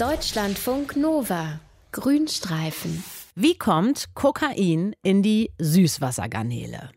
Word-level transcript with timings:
Deutschlandfunk 0.00 0.96
Nova. 0.96 1.60
Grünstreifen. 1.92 3.04
Wie 3.34 3.58
kommt 3.58 4.14
Kokain 4.14 4.96
in 5.02 5.22
die 5.22 5.52
Süßwassergarnele? 5.58 6.90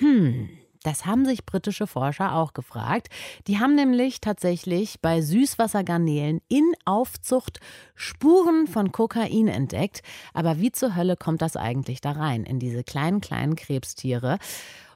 Hm, 0.00 0.48
das 0.82 1.06
haben 1.06 1.24
sich 1.24 1.46
britische 1.46 1.86
Forscher 1.86 2.34
auch 2.34 2.54
gefragt. 2.54 3.10
Die 3.46 3.60
haben 3.60 3.76
nämlich 3.76 4.20
tatsächlich 4.20 5.00
bei 5.00 5.20
Süßwassergarnelen 5.20 6.40
in 6.48 6.64
Aufzucht 6.84 7.60
Spuren 7.94 8.66
von 8.66 8.90
Kokain 8.90 9.46
entdeckt. 9.46 10.02
Aber 10.34 10.58
wie 10.58 10.72
zur 10.72 10.96
Hölle 10.96 11.16
kommt 11.16 11.42
das 11.42 11.54
eigentlich 11.54 12.00
da 12.00 12.10
rein, 12.10 12.42
in 12.42 12.58
diese 12.58 12.82
kleinen, 12.82 13.20
kleinen 13.20 13.54
Krebstiere? 13.54 14.40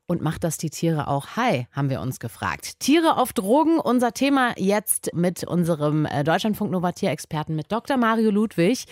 Und 0.07 0.21
macht 0.21 0.45
das 0.45 0.59
die 0.59 0.71
Tiere 0.71 1.09
auch 1.09 1.37
high, 1.37 1.67
haben 1.73 1.89
wir 1.89 2.01
uns 2.01 2.19
gefragt. 2.19 2.81
Tiere 2.81 3.17
auf 3.17 3.33
Drogen, 3.33 3.79
unser 3.79 4.13
Thema 4.13 4.53
jetzt 4.59 5.15
mit 5.15 5.45
unserem 5.45 6.07
äh, 6.07 6.25
Deutschlandfunk 6.25 6.71
Nova 6.71 6.93
Tierexperten, 6.93 7.55
mit 7.55 7.71
Dr. 7.71 7.97
Mario 7.97 8.31
Ludwig. 8.31 8.87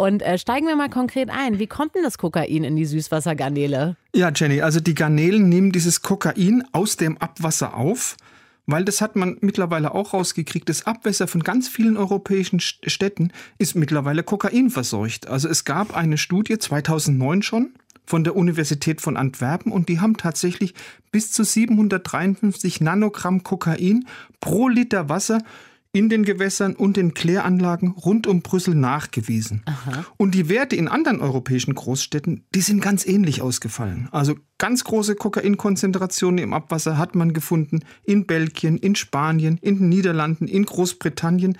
Und 0.00 0.22
äh, 0.22 0.38
steigen 0.38 0.68
wir 0.68 0.76
mal 0.76 0.88
konkret 0.88 1.28
ein. 1.28 1.58
Wie 1.58 1.66
kommt 1.66 1.96
denn 1.96 2.04
das 2.04 2.18
Kokain 2.18 2.62
in 2.62 2.76
die 2.76 2.84
Süßwassergarnele? 2.84 3.96
Ja, 4.14 4.30
Jenny, 4.34 4.62
also 4.62 4.78
die 4.78 4.94
Garnelen 4.94 5.48
nehmen 5.48 5.72
dieses 5.72 6.02
Kokain 6.02 6.62
aus 6.70 6.96
dem 6.96 7.18
Abwasser 7.18 7.74
auf, 7.74 8.16
weil 8.66 8.84
das 8.84 9.00
hat 9.00 9.16
man 9.16 9.38
mittlerweile 9.40 9.92
auch 9.92 10.14
rausgekriegt. 10.14 10.68
Das 10.68 10.86
Abwasser 10.86 11.26
von 11.26 11.42
ganz 11.42 11.68
vielen 11.68 11.96
europäischen 11.96 12.60
Städten 12.60 13.32
ist 13.58 13.74
mittlerweile 13.74 14.22
kokainverseucht. 14.22 15.26
Also 15.26 15.48
es 15.48 15.64
gab 15.64 15.96
eine 15.96 16.16
Studie 16.16 16.58
2009 16.58 17.42
schon 17.42 17.74
von 18.08 18.24
der 18.24 18.36
Universität 18.36 19.02
von 19.02 19.18
Antwerpen 19.18 19.70
und 19.70 19.90
die 19.90 20.00
haben 20.00 20.16
tatsächlich 20.16 20.72
bis 21.12 21.30
zu 21.30 21.44
753 21.44 22.80
Nanogramm 22.80 23.42
Kokain 23.42 24.06
pro 24.40 24.68
Liter 24.68 25.10
Wasser 25.10 25.42
in 25.92 26.08
den 26.08 26.24
Gewässern 26.24 26.74
und 26.74 26.96
den 26.96 27.14
Kläranlagen 27.14 27.92
rund 27.92 28.26
um 28.26 28.42
Brüssel 28.42 28.74
nachgewiesen. 28.74 29.62
Aha. 29.64 30.04
Und 30.18 30.34
die 30.34 30.48
Werte 30.48 30.76
in 30.76 30.86
anderen 30.86 31.20
europäischen 31.20 31.74
Großstädten, 31.74 32.44
die 32.54 32.60
sind 32.60 32.80
ganz 32.80 33.06
ähnlich 33.06 33.40
ausgefallen. 33.40 34.08
Also 34.12 34.34
ganz 34.58 34.84
große 34.84 35.14
Kokainkonzentrationen 35.14 36.38
im 36.38 36.52
Abwasser 36.52 36.98
hat 36.98 37.14
man 37.14 37.32
gefunden 37.32 37.80
in 38.04 38.26
Belgien, 38.26 38.76
in 38.76 38.96
Spanien, 38.96 39.58
in 39.62 39.78
den 39.78 39.88
Niederlanden, 39.88 40.46
in 40.46 40.66
Großbritannien. 40.66 41.56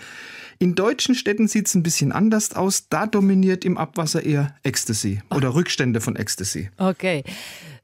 In 0.58 0.74
deutschen 0.74 1.14
Städten 1.14 1.48
sieht 1.48 1.68
es 1.68 1.74
ein 1.74 1.82
bisschen 1.82 2.12
anders 2.12 2.54
aus. 2.54 2.88
Da 2.90 3.06
dominiert 3.06 3.64
im 3.64 3.78
Abwasser 3.78 4.24
eher 4.24 4.54
Ecstasy 4.62 5.22
oder 5.30 5.54
Rückstände 5.54 6.00
von 6.00 6.16
Ecstasy. 6.16 6.68
Okay. 6.76 7.24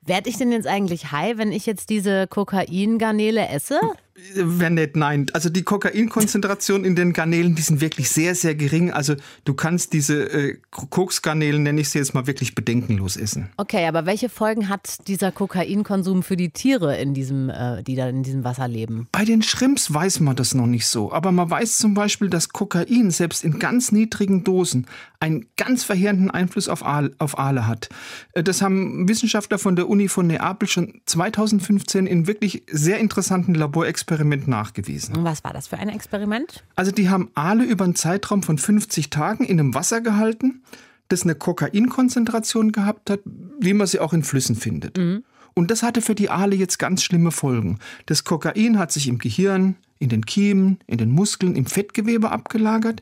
Werde 0.03 0.29
ich 0.29 0.37
denn 0.37 0.53
jetzt 0.53 0.67
eigentlich 0.67 1.13
high, 1.13 1.39
wenn 1.39 1.53
ich 1.53 1.65
jetzt 1.65 1.89
diese 1.89 2.27
Kokaingarnele 2.27 3.49
esse? 3.49 3.81
Wäre 4.17 4.71
nett, 4.71 4.95
nein. 4.95 5.27
Also 5.33 5.49
die 5.49 5.65
Kokainkonzentration 5.65 6.85
in 6.85 6.95
den 6.95 7.13
Garnelen, 7.13 7.57
die 7.57 7.63
sind 7.63 7.81
wirklich 7.81 8.11
sehr, 8.11 8.37
sehr 8.37 8.55
gering. 8.55 8.93
Also 8.93 9.17
du 9.45 9.55
kannst 9.55 9.93
diese 9.93 10.31
äh, 10.31 10.57
Koksgarnelen, 10.71 11.65
nenne 11.65 11.81
ich 11.81 11.89
sie 11.89 11.99
jetzt 11.99 12.15
mal, 12.15 12.29
wirklich 12.29 12.55
bedenkenlos 12.55 13.17
essen. 13.17 13.51
Okay, 13.57 13.85
aber 13.89 14.07
welche 14.07 14.29
Folgen 14.29 14.69
hat 14.69 15.09
dieser 15.09 15.33
Kokainkonsum 15.33 16.23
für 16.23 16.37
die 16.37 16.51
Tiere, 16.51 16.97
in 16.97 17.13
diesem, 17.13 17.51
äh, 17.51 17.83
die 17.83 17.97
da 17.97 18.09
in 18.09 18.23
diesem 18.23 18.45
Wasser 18.45 18.69
leben? 18.69 19.09
Bei 19.11 19.25
den 19.25 19.43
Shrimps 19.43 19.93
weiß 19.93 20.21
man 20.21 20.37
das 20.37 20.55
noch 20.55 20.67
nicht 20.67 20.87
so. 20.87 21.11
Aber 21.11 21.33
man 21.33 21.51
weiß 21.51 21.79
zum 21.79 21.95
Beispiel, 21.95 22.31
dass 22.31 22.51
Kokain 22.51 23.11
selbst 23.11 23.43
in 23.43 23.59
ganz 23.59 23.91
niedrigen 23.91 24.45
Dosen 24.45 24.87
einen 25.19 25.47
ganz 25.57 25.83
verheerenden 25.83 26.31
Einfluss 26.31 26.69
auf 26.69 26.87
Aale, 26.87 27.11
auf 27.19 27.37
Aale 27.37 27.67
hat. 27.67 27.89
Äh, 28.33 28.45
das 28.45 28.63
haben 28.63 29.09
Wissenschaftler 29.09 29.59
von 29.59 29.75
der 29.75 29.89
Uni 29.89 30.07
von 30.07 30.29
Neapel 30.29 30.69
schon 30.69 31.01
2015 31.07 32.07
in 32.07 32.29
wirklich 32.29 32.63
sehr 32.71 32.99
interessanten 32.99 33.57
Laborexperimenten 33.57 34.04
Experiment 34.05 34.47
nachgewiesen. 34.47 35.17
Und 35.17 35.25
was 35.25 35.45
war 35.45 35.55
das 35.55 35.67
für 35.67 35.79
ein 35.79 35.89
Experiment? 35.89 36.63
Also 36.77 36.93
die 36.93 37.09
haben 37.09 37.31
Aale 37.35 37.65
über 37.65 37.85
einen 37.85 37.95
Zeitraum 37.95 38.43
von 38.43 38.59
50 38.59 39.09
Tagen 39.09 39.45
in 39.45 39.59
einem 39.59 39.75
Wasser 39.75 40.03
gehalten, 40.03 40.63
das 41.09 41.23
eine 41.23 41.35
Kokainkonzentration 41.35 42.73
gehabt 42.73 43.09
hat, 43.09 43.21
wie 43.25 43.73
man 43.73 43.87
sie 43.87 44.01
auch 44.01 44.13
in 44.13 44.23
Flüssen 44.23 44.57
findet. 44.57 44.99
Mhm. 44.99 45.25
Und 45.55 45.71
das 45.71 45.83
hatte 45.83 46.03
für 46.03 46.15
die 46.15 46.29
Aale 46.29 46.55
jetzt 46.55 46.79
ganz 46.79 47.03
schlimme 47.03 47.31
Folgen. 47.31 47.79
Das 48.05 48.25
Kokain 48.25 48.79
hat 48.79 48.93
sich 48.93 49.09
im 49.09 49.19
Gehirn, 49.19 49.77
in 49.99 50.11
den 50.11 50.27
Kiemen, 50.27 50.81
in 50.87 50.99
den 50.99 51.11
Muskeln, 51.11 51.57
im 51.57 51.65
Fettgewebe 51.65 52.31
abgelagert 52.31 53.01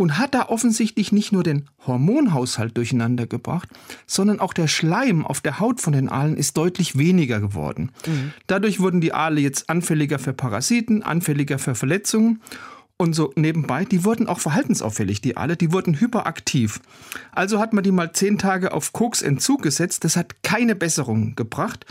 und 0.00 0.16
hat 0.16 0.34
da 0.34 0.48
offensichtlich 0.48 1.12
nicht 1.12 1.30
nur 1.30 1.42
den 1.42 1.66
Hormonhaushalt 1.86 2.74
durcheinander 2.74 3.26
gebracht, 3.26 3.68
sondern 4.06 4.40
auch 4.40 4.54
der 4.54 4.66
Schleim 4.66 5.26
auf 5.26 5.42
der 5.42 5.60
Haut 5.60 5.82
von 5.82 5.92
den 5.92 6.08
Aalen 6.08 6.38
ist 6.38 6.56
deutlich 6.56 6.96
weniger 6.96 7.38
geworden. 7.38 7.92
Mhm. 8.06 8.32
Dadurch 8.46 8.80
wurden 8.80 9.02
die 9.02 9.12
Aale 9.12 9.42
jetzt 9.42 9.68
anfälliger 9.68 10.18
für 10.18 10.32
Parasiten, 10.32 11.02
anfälliger 11.02 11.58
für 11.58 11.74
Verletzungen 11.74 12.40
und 12.96 13.12
so 13.12 13.30
nebenbei, 13.36 13.84
die 13.84 14.02
wurden 14.02 14.26
auch 14.26 14.40
verhaltensauffällig, 14.40 15.20
die 15.20 15.36
Aale, 15.36 15.58
die 15.58 15.70
wurden 15.70 16.00
hyperaktiv. 16.00 16.80
Also 17.32 17.58
hat 17.58 17.74
man 17.74 17.84
die 17.84 17.92
mal 17.92 18.12
zehn 18.14 18.38
Tage 18.38 18.72
auf 18.72 18.94
Koksentzug 18.94 19.60
gesetzt, 19.60 20.04
das 20.04 20.16
hat 20.16 20.42
keine 20.42 20.76
Besserung 20.76 21.36
gebracht. 21.36 21.84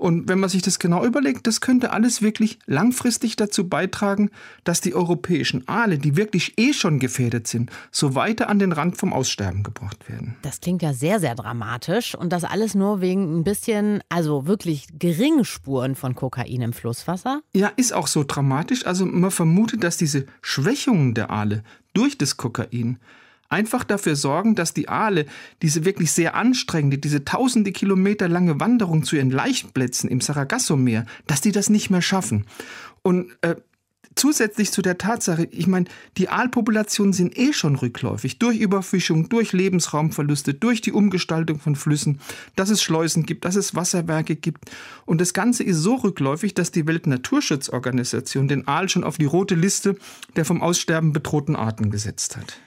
Und 0.00 0.30
wenn 0.30 0.40
man 0.40 0.48
sich 0.48 0.62
das 0.62 0.78
genau 0.78 1.04
überlegt, 1.04 1.46
das 1.46 1.60
könnte 1.60 1.92
alles 1.92 2.22
wirklich 2.22 2.58
langfristig 2.64 3.36
dazu 3.36 3.68
beitragen, 3.68 4.30
dass 4.64 4.80
die 4.80 4.94
europäischen 4.94 5.68
Aale, 5.68 5.98
die 5.98 6.16
wirklich 6.16 6.54
eh 6.56 6.72
schon 6.72 6.98
gefährdet 6.98 7.46
sind, 7.46 7.70
so 7.90 8.14
weiter 8.14 8.48
an 8.48 8.58
den 8.58 8.72
Rand 8.72 8.96
vom 8.96 9.12
Aussterben 9.12 9.62
gebracht 9.62 10.08
werden. 10.08 10.36
Das 10.40 10.62
klingt 10.62 10.80
ja 10.80 10.94
sehr, 10.94 11.20
sehr 11.20 11.34
dramatisch. 11.34 12.14
Und 12.14 12.32
das 12.32 12.44
alles 12.44 12.74
nur 12.74 13.02
wegen 13.02 13.40
ein 13.40 13.44
bisschen, 13.44 14.02
also 14.08 14.46
wirklich 14.46 14.86
geringen 14.98 15.44
Spuren 15.44 15.94
von 15.94 16.14
Kokain 16.14 16.62
im 16.62 16.72
Flusswasser? 16.72 17.42
Ja, 17.52 17.70
ist 17.76 17.92
auch 17.92 18.06
so 18.06 18.24
dramatisch. 18.26 18.86
Also 18.86 19.04
man 19.04 19.30
vermutet, 19.30 19.84
dass 19.84 19.98
diese 19.98 20.24
Schwächungen 20.40 21.12
der 21.12 21.28
Aale 21.28 21.62
durch 21.92 22.16
das 22.16 22.38
Kokain 22.38 22.98
einfach 23.50 23.84
dafür 23.84 24.16
sorgen, 24.16 24.54
dass 24.54 24.72
die 24.72 24.88
Aale 24.88 25.26
diese 25.60 25.84
wirklich 25.84 26.12
sehr 26.12 26.34
anstrengende, 26.34 26.98
diese 26.98 27.24
tausende 27.24 27.72
Kilometer 27.72 28.28
lange 28.28 28.60
Wanderung 28.60 29.02
zu 29.02 29.16
ihren 29.16 29.30
Laichplätzen 29.30 30.08
im 30.08 30.20
Sargasso-Meer, 30.20 31.04
dass 31.26 31.40
die 31.40 31.52
das 31.52 31.68
nicht 31.68 31.90
mehr 31.90 32.02
schaffen. 32.02 32.46
Und 33.02 33.36
äh, 33.42 33.56
zusätzlich 34.14 34.70
zu 34.70 34.82
der 34.82 34.98
Tatsache, 34.98 35.48
ich 35.50 35.66
meine, 35.66 35.86
die 36.16 36.28
Aalpopulationen 36.28 37.12
sind 37.12 37.36
eh 37.38 37.52
schon 37.52 37.74
rückläufig 37.76 38.38
durch 38.38 38.58
Überfischung, 38.58 39.28
durch 39.28 39.52
Lebensraumverluste, 39.52 40.54
durch 40.54 40.80
die 40.80 40.92
Umgestaltung 40.92 41.58
von 41.58 41.74
Flüssen, 41.74 42.20
dass 42.54 42.70
es 42.70 42.82
Schleusen 42.82 43.24
gibt, 43.24 43.44
dass 43.44 43.56
es 43.56 43.74
Wasserwerke 43.74 44.36
gibt. 44.36 44.70
Und 45.06 45.20
das 45.20 45.32
Ganze 45.32 45.64
ist 45.64 45.78
so 45.78 45.96
rückläufig, 45.96 46.54
dass 46.54 46.70
die 46.70 46.86
Weltnaturschutzorganisation 46.86 48.46
den 48.46 48.68
Aal 48.68 48.88
schon 48.88 49.04
auf 49.04 49.18
die 49.18 49.24
rote 49.24 49.54
Liste 49.54 49.96
der 50.36 50.44
vom 50.44 50.62
Aussterben 50.62 51.12
bedrohten 51.12 51.56
Arten 51.56 51.90
gesetzt 51.90 52.36
hat. 52.36 52.60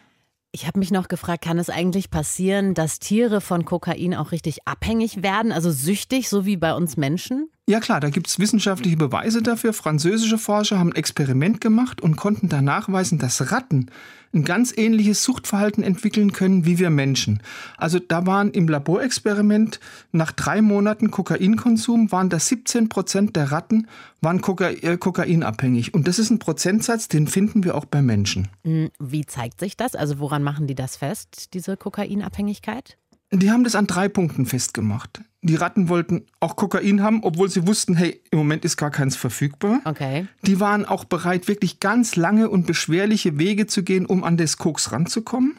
Ich 0.55 0.67
habe 0.67 0.77
mich 0.77 0.91
noch 0.91 1.07
gefragt, 1.07 1.43
kann 1.43 1.57
es 1.57 1.71
eigentlich 1.71 2.11
passieren, 2.11 2.75
dass 2.75 2.99
Tiere 2.99 3.41
von 3.41 3.65
Kokain 3.65 4.13
auch 4.13 4.31
richtig 4.31 4.67
abhängig 4.67 5.23
werden, 5.23 5.51
also 5.51 5.71
süchtig, 5.71 6.29
so 6.29 6.45
wie 6.45 6.57
bei 6.57 6.75
uns 6.75 6.95
Menschen? 6.95 7.49
Ja 7.65 7.79
klar, 7.79 8.01
da 8.01 8.09
gibt 8.09 8.27
es 8.27 8.39
wissenschaftliche 8.39 8.97
Beweise 8.97 9.41
dafür. 9.41 9.71
Französische 9.71 10.37
Forscher 10.37 10.79
haben 10.79 10.89
ein 10.89 10.95
Experiment 10.97 11.61
gemacht 11.61 12.01
und 12.01 12.17
konnten 12.17 12.49
da 12.49 12.61
nachweisen, 12.61 13.19
dass 13.19 13.53
Ratten 13.53 13.89
ein 14.33 14.43
ganz 14.43 14.73
ähnliches 14.75 15.23
Suchtverhalten 15.23 15.81
entwickeln 15.81 16.33
können 16.33 16.65
wie 16.65 16.77
wir 16.77 16.89
Menschen. 16.89 17.41
Also 17.77 17.99
da 17.99 18.25
waren 18.25 18.51
im 18.51 18.67
Laborexperiment 18.67 19.79
nach 20.11 20.33
drei 20.33 20.61
Monaten 20.61 21.09
Kokainkonsum, 21.09 22.11
waren 22.11 22.29
da 22.29 22.37
17 22.37 22.89
Prozent 22.89 23.37
der 23.37 23.53
Ratten 23.53 23.87
waren 24.19 24.41
Koka 24.41 24.69
äh, 24.69 24.97
kokainabhängig. 24.97 25.93
Und 25.93 26.07
das 26.07 26.19
ist 26.19 26.31
ein 26.31 26.39
Prozentsatz, 26.39 27.07
den 27.07 27.27
finden 27.27 27.63
wir 27.63 27.75
auch 27.75 27.85
bei 27.85 28.01
Menschen. 28.01 28.49
Hm, 28.65 28.89
wie 28.99 29.25
zeigt 29.25 29.59
sich 29.59 29.77
das? 29.77 29.95
Also 29.95 30.19
woran 30.19 30.43
machen 30.43 30.67
die 30.67 30.75
das 30.75 30.97
fest, 30.97 31.53
diese 31.53 31.77
Kokainabhängigkeit? 31.77 32.97
Die 33.35 33.49
haben 33.49 33.63
das 33.63 33.73
an 33.73 33.87
drei 33.87 34.09
Punkten 34.09 34.45
festgemacht. 34.45 35.21
Die 35.41 35.55
Ratten 35.55 35.89
wollten 35.89 36.25
auch 36.39 36.55
Kokain 36.55 37.01
haben, 37.01 37.23
obwohl 37.23 37.49
sie 37.49 37.65
wussten, 37.65 37.95
hey, 37.95 38.21
im 38.29 38.37
Moment 38.37 38.63
ist 38.63 38.77
gar 38.77 38.91
keins 38.91 39.15
verfügbar. 39.15 39.81
Okay. 39.85 40.27
Die 40.43 40.59
waren 40.59 40.85
auch 40.85 41.03
bereit, 41.03 41.47
wirklich 41.47 41.79
ganz 41.79 42.15
lange 42.15 42.49
und 42.49 42.67
beschwerliche 42.67 43.39
Wege 43.39 43.65
zu 43.65 43.83
gehen, 43.83 44.05
um 44.05 44.23
an 44.23 44.37
das 44.37 44.57
Koks 44.57 44.91
ranzukommen. 44.91 45.57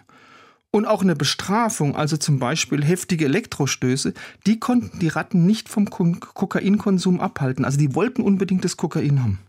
Und 0.70 0.86
auch 0.86 1.02
eine 1.02 1.16
Bestrafung, 1.16 1.96
also 1.96 2.16
zum 2.16 2.38
Beispiel 2.38 2.84
heftige 2.84 3.24
Elektrostöße, 3.24 4.14
die 4.46 4.60
konnten 4.60 5.00
die 5.00 5.08
Ratten 5.08 5.44
nicht 5.44 5.68
vom 5.68 5.90
Kokainkonsum 5.90 7.20
abhalten. 7.20 7.64
Also 7.64 7.78
die 7.78 7.94
wollten 7.96 8.22
unbedingt 8.22 8.64
das 8.64 8.76
Kokain 8.76 9.22
haben. 9.22 9.40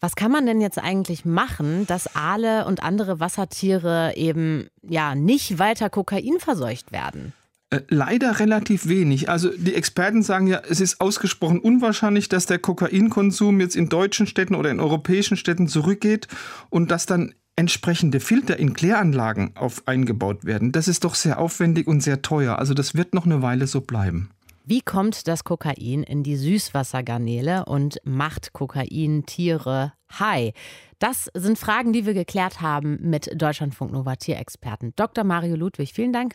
Was 0.00 0.16
kann 0.16 0.32
man 0.32 0.46
denn 0.46 0.60
jetzt 0.62 0.78
eigentlich 0.78 1.26
machen, 1.26 1.86
dass 1.86 2.16
Aale 2.16 2.64
und 2.66 2.82
andere 2.82 3.20
Wassertiere 3.20 4.14
eben 4.16 4.68
ja 4.82 5.14
nicht 5.14 5.58
weiter 5.58 5.90
Kokain 5.90 6.38
verseucht 6.38 6.90
werden? 6.90 7.34
Äh, 7.76 7.82
leider 7.88 8.38
relativ 8.40 8.88
wenig. 8.88 9.28
Also 9.28 9.50
die 9.56 9.74
Experten 9.74 10.22
sagen 10.22 10.46
ja, 10.46 10.62
es 10.68 10.80
ist 10.80 11.00
ausgesprochen 11.00 11.58
unwahrscheinlich, 11.58 12.28
dass 12.28 12.46
der 12.46 12.58
Kokainkonsum 12.58 13.60
jetzt 13.60 13.76
in 13.76 13.88
deutschen 13.88 14.26
Städten 14.26 14.54
oder 14.54 14.70
in 14.70 14.80
europäischen 14.80 15.36
Städten 15.36 15.68
zurückgeht 15.68 16.28
und 16.70 16.90
dass 16.90 17.06
dann 17.06 17.34
entsprechende 17.56 18.20
Filter 18.20 18.58
in 18.58 18.74
Kläranlagen 18.74 19.56
auf 19.56 19.88
eingebaut 19.88 20.44
werden. 20.44 20.72
Das 20.72 20.88
ist 20.88 21.04
doch 21.04 21.14
sehr 21.14 21.38
aufwendig 21.38 21.86
und 21.86 22.02
sehr 22.02 22.20
teuer. 22.20 22.58
Also 22.58 22.74
das 22.74 22.94
wird 22.94 23.14
noch 23.14 23.24
eine 23.24 23.40
Weile 23.40 23.66
so 23.66 23.80
bleiben. 23.80 24.30
Wie 24.64 24.80
kommt 24.80 25.28
das 25.28 25.44
Kokain 25.44 26.02
in 26.02 26.22
die 26.22 26.36
Süßwassergarnele 26.36 27.66
und 27.66 27.98
macht 28.04 28.52
Kokain 28.52 29.24
Tiere 29.24 29.92
high? 30.18 30.52
Das 30.98 31.30
sind 31.34 31.56
Fragen, 31.56 31.92
die 31.92 32.04
wir 32.04 32.14
geklärt 32.14 32.60
haben 32.60 32.98
mit 33.00 33.30
Deutschlandfunk 33.40 33.92
Nova 33.92 34.16
Tierexperten. 34.16 34.92
Dr. 34.96 35.24
Mario 35.24 35.54
Ludwig, 35.54 35.92
vielen 35.92 36.12
Dank. 36.12 36.34